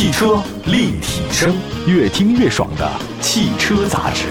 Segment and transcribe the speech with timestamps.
[0.00, 1.54] 汽车立体声，
[1.86, 4.28] 越听越爽的汽车杂志。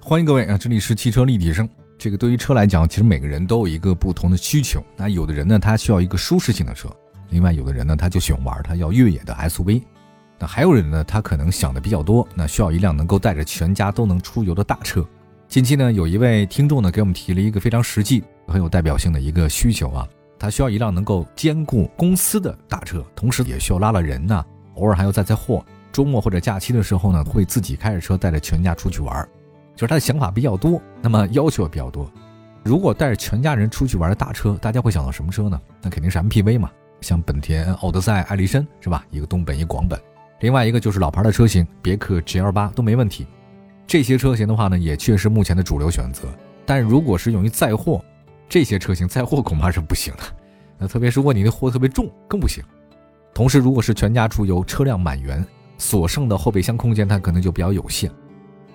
[0.00, 1.68] 欢迎各位啊，这里是汽车立体声。
[1.96, 4.82] 这个对于车来讲，其实每个人都有一个不同的需求。
[4.96, 6.88] 那有的人呢，他需要一个舒适性的车；
[7.30, 9.80] 另外有的人呢，他就喜欢玩，他要越野的 SUV。
[10.40, 15.06] 那还有人呢，他可能想的比较多，那需要一辆能够带着全家都能出游的大车。
[15.46, 20.04] 近期呢，有一位听众呢给我们提了一个非常实际、很有代表性的一个需求啊，
[20.44, 24.44] 他需要一辆能够兼顾公司的大车，同时也需要拉了人呐，
[24.74, 25.64] 偶尔还要载载货。
[25.90, 29.26] 周末或者假期的时候呢，会自己开着车带着全家出去玩。
[29.74, 32.12] 就是他的想法比较多，那么要求也比较多。
[32.62, 35.58] 如果带着全家人出去玩的大车，大家会想到什么车呢？
[35.80, 36.70] 那肯定是 MPV 嘛，
[37.00, 39.02] 像本田奥德赛、艾力绅是吧？
[39.08, 39.98] 一个东本，一广本。
[40.40, 43.26] 另外一个就是老牌的车型，别克 GL 八都没问题。
[43.86, 46.28] 这些车型的话呢，也确实目前的主流选择。
[46.66, 48.04] 但如果是用于载货，
[48.54, 50.22] 这些车型载货恐怕是不行的。
[50.78, 52.62] 那特别是如果你的货特别重，更不行。
[53.34, 55.44] 同时，如果是全家出游，车辆满员，
[55.76, 58.08] 所剩的后备箱空间它可能就比较有限。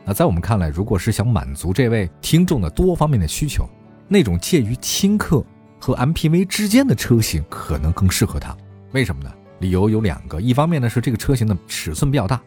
[0.04, 3.66] 那在我们看来，如果是想满足这位听众的多方面的需求，
[4.10, 5.42] 那种介于轻客
[5.80, 8.54] 和 MPV 之间的车型可能更适合他。
[8.92, 9.32] 为什么呢？
[9.60, 12.42] 理由有两个，一方面呢是这个车型的尺寸比较大，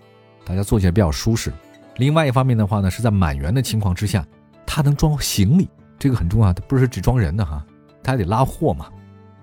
[0.44, 1.50] 大家坐起来比较舒适；
[1.96, 4.22] 另外一方面的话呢，是在满员的情况之下，
[4.66, 5.66] 它能装行李，
[6.02, 7.64] 这个很重要，它不是只装人的哈，
[8.02, 8.88] 它还得拉货嘛。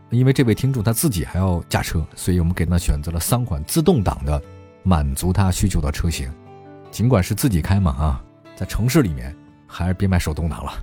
[0.10, 4.42] 因为这位听众他自己还要驾车，所以我们给他选择了三款自动挡的，
[4.84, 6.30] 满足他需求的车型。
[6.92, 8.24] 尽管是自己开嘛啊，
[8.58, 9.34] 在城市里面
[9.68, 10.74] 还是别买手动挡了。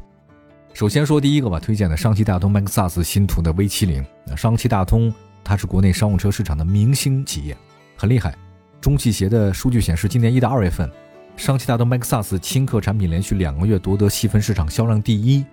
[0.73, 4.03] 首先说第一个吧，推荐的上汽大通 MAXUS 新途的 V70。
[4.27, 5.13] 那上汽大通
[5.45, 7.55] 它是国内商务车市场的明星企业，
[7.99, 8.35] 很厉害。
[8.81, 10.91] 中汽协的数据显示，今年一到二月份，
[11.37, 15.45] 上汽大通 MAXUS 轻客产品连续两个月夺得细分市场销量第一。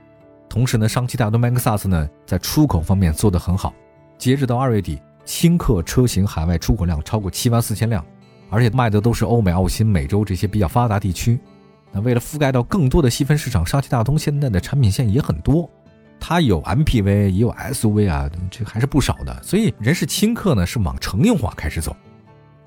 [0.53, 3.73] 同时呢，上汽大通 MAXUS 呢在出口方面做得很好，
[4.19, 8.05] 截止到二月底，轻客车型海外出口量超过七万四千辆。
[8.51, 11.39] 而且卖的都是欧美、澳新、美洲这些比较发达地区。
[11.91, 15.67] 那为了覆盖到更多的细分市场，上汽大通现在的产品线也很多，
[16.19, 19.41] 它有 MPV，也有 SUV 啊，这还是不少的。
[19.41, 21.95] 所以人是轻客呢，是往乘用化开始走，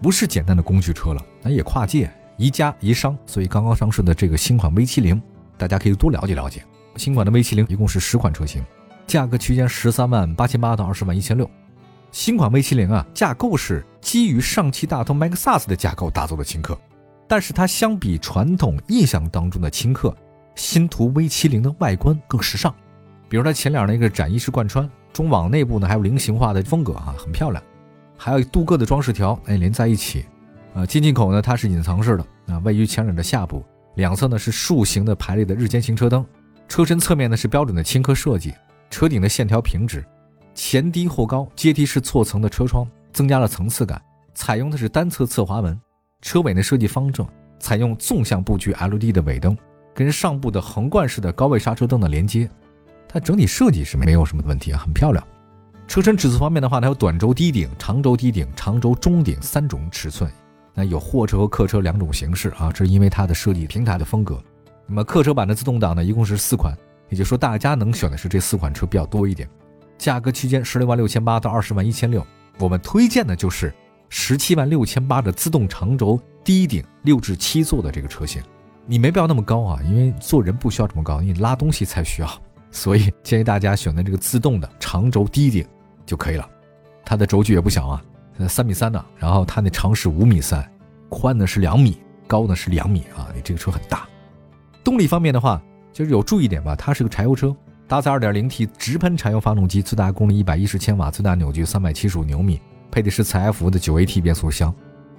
[0.03, 3.17] 不是简单的工具车了，那也跨界，宜家宜商。
[3.27, 5.21] 所以刚刚上市的这个新款 V70，
[5.57, 6.65] 大家可以多了解了解。
[6.97, 8.65] 新款的 V70 一共是十款车型，
[9.07, 11.49] 价格区间十三万八千八到二十万一千六。
[12.11, 16.79] 新款 V70 啊，架构是基于上汽大通 MAXUS 的架构打造的轻客，
[17.29, 20.17] 但是它相比传统印象当中的轻客，
[20.55, 22.75] 新途 V70 的外观更时尚。
[23.29, 27.63] 比如它前脸那个展翼式贯穿，中网内部呢还有菱形化的风格哈，很漂亮。
[28.17, 30.25] 还有镀铬的装饰条，哎连在一起。
[30.73, 33.65] 呃，进气口呢它是隐藏式的，啊位于前脸的下部，
[33.97, 36.25] 两侧呢是竖形的排列的日间行车灯，
[36.69, 38.55] 车身侧面呢是标准的轻客设计，
[38.91, 40.05] 车顶的线条平直。
[40.55, 44.01] 前低后高阶梯式错层的车窗增加了层次感，
[44.35, 45.79] 采用的是单侧侧滑门。
[46.23, 47.27] 车尾呢设计方正，
[47.59, 49.57] 采用纵向布局 LED 的尾灯，
[49.95, 52.51] 跟上部的横贯式的高位刹车灯的连接，
[53.07, 55.25] 它整体设计是没有什么问题啊，很漂亮。
[55.87, 60.29] 车身尺寸方面的话，它有短轴低顶、长轴低顶、长轴中顶三种尺寸，
[60.75, 64.43] 那有货车和客车两种形式啊，这是因为它的设计平台的风格。
[64.87, 66.75] 那么客车版的自动挡呢，一共是四款，
[67.09, 69.49] 也就是说大家能选的是这四款车比较多一点。
[69.99, 72.25] 价格区间十六万六千八到二十万一千六，
[72.59, 73.75] 我们推荐的就是
[74.09, 78.43] 十七万六千八的自动长轴低顶六至七座的这个车型。
[78.87, 82.31] 你没必要那么高啊，因为坐人不需要这么高，你拉东西才需要。
[82.71, 85.67] 所以建议大家选择这个自动的长轴低顶
[86.05, 86.49] 就可以了。
[87.05, 88.05] 它的轴距也不小啊，
[88.49, 90.71] 三米三呢，然后它那长是五米三，
[91.09, 94.07] 宽呢是两米，高呢是两米啊，你这个车很大。
[94.87, 95.61] 动力方面的话，
[95.93, 97.53] 就是有注意点吧，它是个柴油车。
[97.89, 104.73] 搭载 2.0T 直喷柴油发动机，最大功率110千瓦，最大扭矩375牛米，配的是采埃孚的 9AT 变速箱。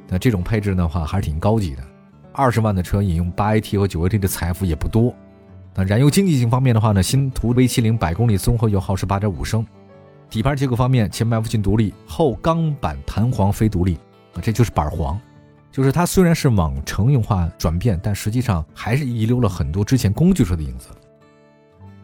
[0.07, 1.83] 那这种配置的话还是挺高级的。
[2.31, 5.13] 二十万的车引用 8AT 和 9AT 的采埃孚也不多。
[5.75, 9.67] 那燃油经济性方面的话呢，新途 V70 百公里综合油耗是8.5升。
[10.29, 13.95] 底盘结构方面，前麦弗逊独立，后钢板弹簧非独立
[14.33, 15.19] 啊，这就是板簧。
[15.77, 20.87] 就是它虽然是往乘用化转变，但实际上还是遗留了很多之前工具车的影子。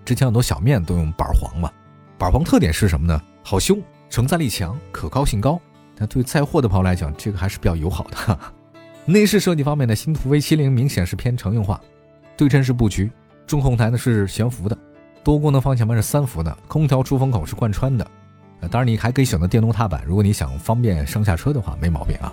[0.06, 1.72] 之前很多小面都用板簧嘛，
[2.16, 3.20] 板簧特点是什么呢？
[3.42, 3.80] 好修，
[4.12, 5.60] 承载力强，可靠性高。
[5.98, 8.40] 那对载货的朋友来讲，这个还是比较友好的。
[9.12, 11.82] 内饰设计方面呢，新途 V70 明显是偏乘用化，
[12.38, 13.10] 对称式布局，
[13.48, 14.78] 中控台呢是悬浮的，
[15.24, 18.08] 多功能方向盘是三幅的，空调出风口是贯穿的。
[18.70, 22.32] 当然你还可以选择电动踏板，如果你想方便上下车的话，没毛病啊。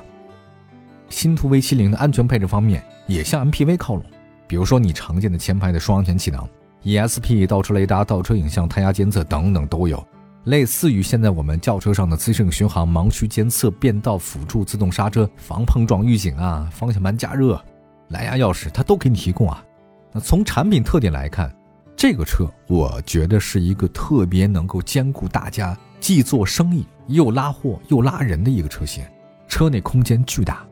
[1.10, 4.04] 新途 V70 的安全配置方面也向 MPV 靠拢，
[4.46, 6.48] 比如说你常见的前排的双安全气囊。
[6.82, 10.02] ESP 倒车雷达、倒车影像、胎压监测等等都有，
[10.44, 17.62] 类似于现在我们轿车上的自适应巡航、盲区监测、变道辅助、自动刹车、防碰撞预警啊、方向盘加热、
[18.08, 19.62] 蓝牙钥匙，它都给你提供啊。
[20.10, 21.54] 那从产品特点来看，
[21.94, 29.04] 这个车我觉得是一个特别能够兼顾大家既做生意又拉货又拉人的一个车型，
[29.48, 30.64] 车内空间巨大。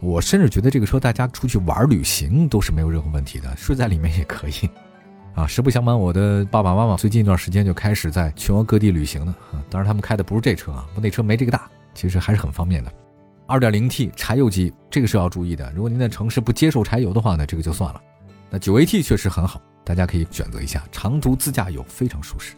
[0.00, 4.68] 我甚至觉得这个车大家出去玩旅行都是没有任何问题的，睡在里面也可以。
[5.34, 9.32] 啊，实不相瞒，我的爸爸妈妈最近一段时间就开始在全国各地旅行了。
[9.52, 12.92] 啊，当然他们开的不是这车啊，那车没这个大，其实还是很方便的。
[13.48, 15.70] 2.0T 柴油机，这个是要注意的。
[15.74, 18.00] 如果您在城市不接受柴油的话呢，这个就算了。
[18.48, 22.54] 那 9AT 确实很好，大家可以选择一下，长途自驾游非常舒适。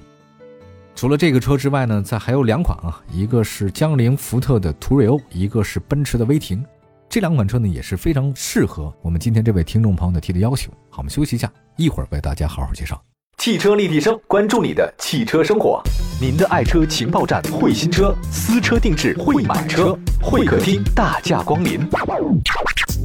[0.94, 6.64] 除了这个车之外呢，再还有两款啊，一个是江铃福特的途锐欧，一个是奔驰的威霆。
[7.10, 10.70] 这两款车呢也是非常适合我们今天这位听众朋友的提的要求。
[10.90, 13.02] 好，我们休息一下，一会儿为大家好好介绍。
[13.38, 15.82] 汽车立体声，关注你的汽车生活，
[16.20, 21.80] 您的爱车情报站，会新车，私车定制，会买车，会客厅大驾光临，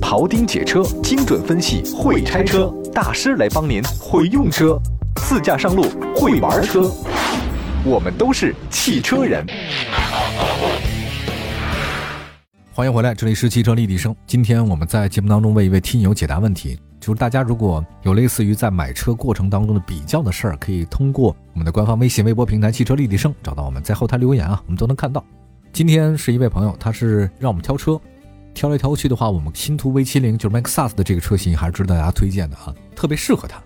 [0.01, 4.77] 庖丁解车，精准分析，会拆车大师来帮您，会用车，
[5.15, 5.83] 自驾上路，
[6.13, 6.91] 会玩车，
[7.85, 9.45] 我们都是汽车人。
[12.75, 14.15] 欢迎回来，这里是汽车立体声。
[14.25, 25.23] 今天我们在节目当中为一位听友解答问题，就是大家如果有类似于在买车过程当中的比较的事儿，可以通过我们的官方微信、微博平台“汽车立体声”找到我们，在后台留言啊，我们都能看到。
[25.71, 28.01] 今天是一位朋友，他是让我们挑车，
[28.55, 33.61] 挑来挑去的话，我们新途 V 七零就是 Maxus 的这个车型还是值得大家推荐的啊，特别适合他。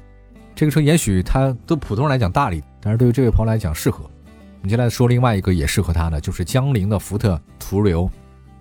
[0.53, 4.03] 这个车也许它对普通人来讲大力，但是对于这位朋友来讲适合。
[4.03, 8.11] 我们接下来说另外一个也适合他的，就是江铃的福特途锐欧。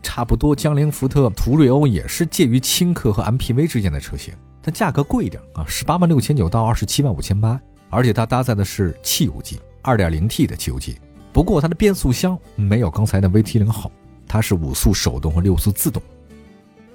[0.02, 4.32] 差不多，江铃福特途锐欧也是介于轻客和 MPV 之间的车型，
[4.62, 7.60] 它价格贵一点啊，十八万六千九到二十七万五千八，
[7.90, 10.96] 而且它搭载的是汽油机，二点零 T 的汽油机。
[11.32, 13.90] 不过它的变速箱没有刚才的 VT 零好，
[14.26, 16.02] 它是五速手动和六速自动。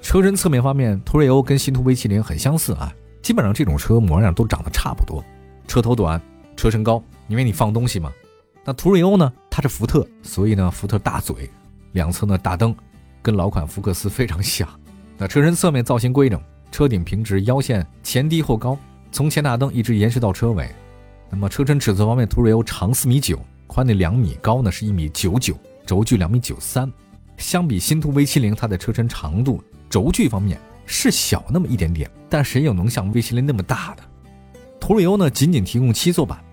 [0.02, 5.24] 车身侧面方面，途锐欧跟新途 V 七零很相似啊，基本上这种车模样都长得差不多，
[5.68, 6.20] 车头短，
[6.56, 8.12] 车身高，因为你放东西嘛。
[8.64, 11.48] 那途锐欧呢，它是福特，所以呢，福特大嘴，
[11.92, 12.76] 两侧呢大灯。
[13.22, 14.68] 跟老款福克斯非常像，
[15.18, 16.42] 那车身侧面造型规整，
[16.72, 18.78] 车顶平直，腰线前低后高，
[19.12, 20.70] 从前大灯一直延续到车尾。
[21.30, 26.92] 那么车身尺寸方面，途锐欧长四米九，宽的两米，高呢是一米九九，轴距两米九三。
[27.38, 34.04] 相比新途 V 七零，它的车身长度、轴距方面是小那么一点点，但谁又能像 V 七零那么大的？
[34.80, 36.44] 途锐欧呢，仅仅提供七座版，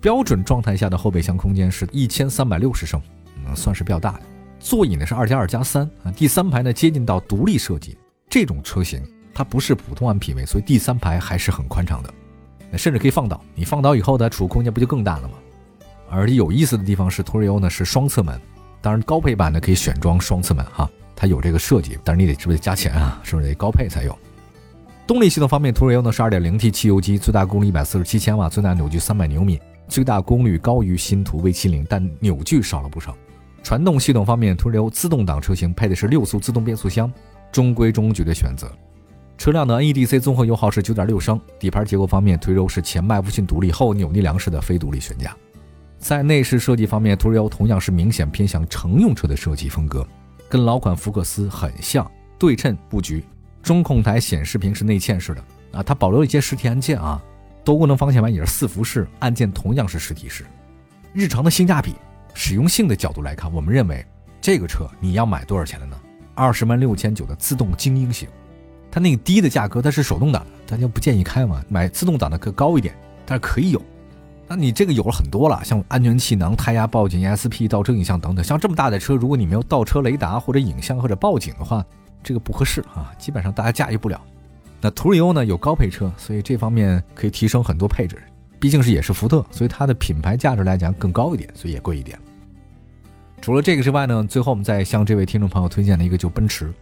[0.00, 3.00] 标准状态下的后备箱空间是一千三百六十升，
[3.36, 4.20] 嗯，算是比较大的。
[4.60, 7.96] 座椅呢是二加二加三啊，第三排呢接近到独立设计。
[8.28, 9.02] 这种车型
[9.32, 12.12] 它不是普通 MPV，所以第三排还是很宽敞的，
[12.76, 13.40] 甚至可以放倒。
[13.54, 15.34] 你放倒以后，它储物空间不就更大了吗？
[16.10, 18.40] 而有意思的地方是，途锐欧呢是双侧门，
[18.80, 23.20] 当然高配版呢可以选装双侧门哈，它有这个设计，但是你得是不是得加钱啊？
[23.22, 24.18] 是不是得高配才有？
[25.06, 33.16] 动力系统方面，途锐欧呢是 2.0T 汽油机，最大功率147千瓦，最大扭矩300牛米，最大功率高于新途 V70，但扭矩少了不少。
[33.68, 37.12] 传动系统方面，途牛自动挡车型配的是六速自动变速箱，
[37.52, 38.66] 中规中矩的选择。
[39.36, 41.38] 车辆的 NEDC 综合油耗是九点六升。
[41.60, 45.36] 底盘结构方面，途牛是前麦弗逊独立后扭力梁式的非独立悬架。
[45.98, 50.02] 在内饰设计方面，途牛同样是明显偏向乘用车的设计风格，
[50.48, 52.10] 跟老款福克斯很像。
[52.38, 53.22] 对称布局，
[53.62, 57.22] 中控台显示屏是内嵌式的啊，它保留了一些实体按键啊。
[57.62, 60.46] 多功能方向盘也是四辐式，按键同样是实体式。
[61.12, 61.92] 日常的性价比。
[62.38, 64.06] 使用性的角度来看，我们认为
[64.40, 65.98] 这个车你要买多少钱的呢？
[66.36, 68.28] 二十万六千九的自动精英型，
[68.92, 72.94] 它那个低的价格它是手动挡的，大家不建议开嘛，买自动挡的可高一点，
[73.26, 73.82] 但是可以有。
[74.46, 81.84] 那你这个有了很多了，像安全气囊、胎压报警、ESP 倒车影像等等，像这么大的车，如果你没有倒车雷达或者影像或者报警的话，
[82.22, 84.20] 这个不合适啊，基本上大家驾驭不了。
[84.80, 88.16] 那途锐欧呢有高配车，所以这方面可以提升很多配置，
[88.60, 92.16] 毕竟是也是福特，所以它的品牌价值来讲更高一点，所以也贵一点。
[93.40, 96.72] 除了这个之外呢，最后我们再向这位听众朋友推荐的一个就奔驰。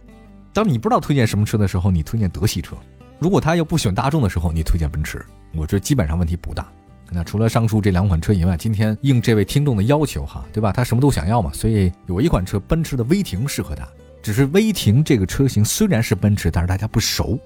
[0.51, 2.75] 当你不知道推荐什么车的时候，你推荐德系车；
[3.19, 5.23] 如果他又不选大众的时候，你推荐奔驰。
[5.53, 6.67] 我这基本上问题不大。
[7.09, 10.73] 那除了上述这两款车以外，今天应这位听众的要求哈，对吧？
[10.73, 13.87] 他什么都想要嘛，所以有一款车，奔驰的威霆适合他。
[14.21, 17.39] 只是威霆这个车型虽然是奔驰，但是大家不熟，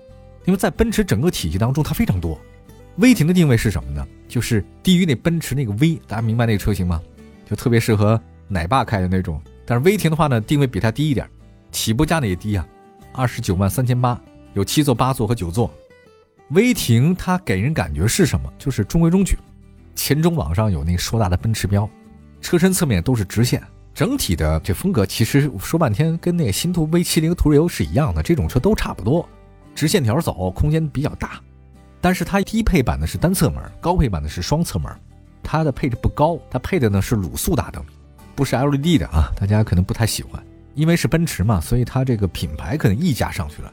[0.46, 2.40] 因为在奔驰整个体系当中它非常多。
[2.96, 4.08] 威霆的定位是什么呢？
[4.28, 7.00] 就是低于那奔驰那个 V，大家明白那个车型吗？
[7.48, 8.20] 就特别适合。
[8.52, 11.28] 奶爸开的那种，但是威霆的话呢，定位比它低一点，
[11.72, 12.68] 起步价呢也低啊，
[13.14, 14.20] 二十九万三千八，
[14.54, 15.72] 有七座、八座和九座。
[16.50, 18.52] 威霆它给人感觉是什么？
[18.58, 19.38] 就是中规中矩，
[19.96, 21.90] 前中网上有那硕大的奔驰标，
[22.42, 29.28] 车身侧面都是直线，整体的这风格其实说半天跟那个新途 V70 途锐欧是一样的，这种车都差不多，
[29.74, 31.40] 直线条走，空间比较大。
[32.02, 34.92] 但是它低配版的是单侧门，高配版的是双侧门，
[35.42, 37.82] 它的配置不高，它配的呢是卤素大灯，
[38.36, 40.44] 不是 LED 的啊，大家可能不太喜欢，
[40.76, 43.72] 因为是奔驰嘛，所以它这个品牌可能溢价上去了。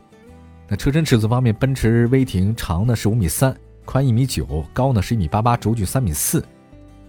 [0.69, 6.45] 那车身尺寸方面，奔驰威霆长呢是五米三，宽一米九，高呢是一米八八，轴距三米四。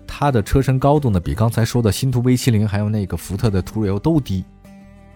[0.07, 4.43] 它的车身高度呢比刚才说的新途 V70 还有那个福特的途锐欧都低。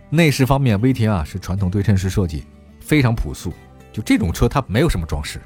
[0.10, 2.46] 内饰方面，威霆啊是传统对称式设计，
[2.80, 3.52] 非常朴素，
[3.92, 5.42] 就这种车它没有什么装饰。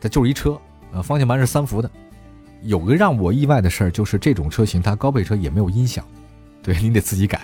[0.00, 0.60] 它就是一车，
[0.92, 1.90] 呃，方向盘是三幅的。
[2.62, 6.04] 有个让我意外的事儿，就是这种车型它高配车也没有音响，
[6.62, 7.40] 对你得自己改。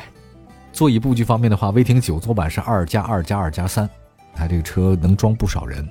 [0.72, 3.88] 座椅布局方面的话，威霆九座版是二加二加二加三，
[4.34, 5.88] 它这个车能装不少人。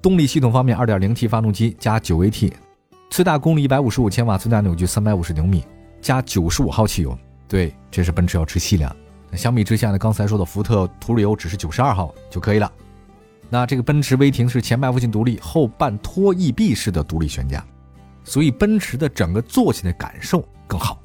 [0.00, 2.52] 动力系统方面，2.0T 发动机加 9AT，
[3.10, 5.64] 最大功率155千瓦，最大扭矩350牛米，
[6.00, 7.16] 加95号汽油。
[7.46, 8.94] 对，这是奔驰要吃细粮。
[9.34, 12.72] 相比之下呢，刚才说的福特途锐欧只是92号就可以了。
[13.50, 17.62] 那这个奔驰威霆是前麦弗逊独立，后半拖翼臂式的独立悬架，
[18.24, 21.01] 所以奔驰的整个坐起来感受更好，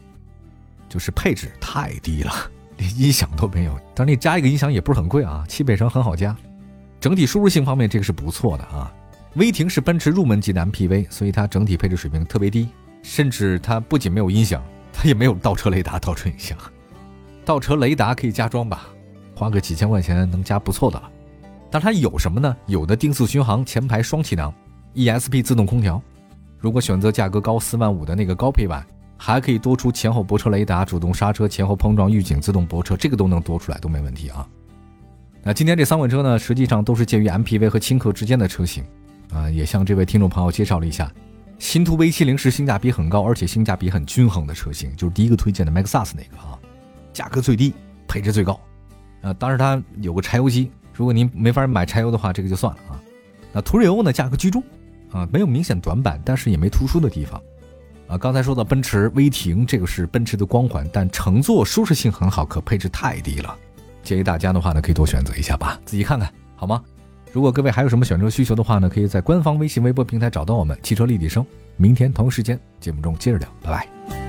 [0.90, 2.32] 就是配置太低了，
[2.78, 3.80] 连音响都没有。
[3.96, 6.36] 但你加一个音响也不是很贵啊，汽配城很好加。
[7.00, 8.92] 整体舒适性方面，这个是不错的啊。
[9.36, 12.70] 威霆是奔驰入门级的 MPV，所以它整体配置水平特别低，
[13.04, 16.58] 甚至它不仅没有音响，它也没有倒车雷达、倒车影像。
[17.46, 18.88] 倒车雷达可以加装吧，
[19.36, 21.12] 花个几千块钱能加不错的了。
[21.70, 22.58] 但它有什么呢？
[22.66, 24.52] 有的定速巡航、前排双气囊、
[24.96, 26.02] ESP 自动空调。
[26.58, 28.84] 如果选择价格高四万五的那个高配版，
[29.18, 34.48] 还可以多出前后泊车雷达、主动刹车、前后碰撞预警、自动泊车，这个都能多出来，都没问题啊。
[35.44, 38.84] 那今天这三款车呢，实际上都是介于 MPV 和轻客之间的车型
[39.32, 39.50] 啊。
[39.50, 41.12] 也向这位听众朋友介绍了一下，
[41.58, 46.60] 新途 V70 是性价比很高，而且性价比很均衡的车型，就是第一个推荐的 Maxus 那个啊，
[47.14, 47.74] 价格最低，
[48.08, 48.60] 配置最高。
[49.22, 50.70] 呃，当然它有个柴油机。
[50.94, 53.02] 如果您没法买柴油的话，这个就算了啊。
[53.54, 54.62] 那途锐欧呢，价格居中，
[55.12, 57.42] 啊，没有明显短板，但是也没突出的地方，
[58.08, 63.56] 啊，刚才说到奔驰威霆，这个是奔驰的光环，但乘坐舒适性很好，可配置太低了。
[64.02, 66.82] 建议大家的话呢，可以多选择一下吧，自己看看好吗？
[67.34, 71.46] 如果各位还有什么选车需求的话呢，可以在官方微信、微博平台找到我们汽车立体声。
[71.76, 74.27] 明天同一时间节目中接着聊，拜拜。